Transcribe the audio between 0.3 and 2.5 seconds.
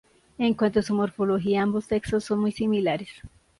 En cuanto a su morfología, ambos sexos son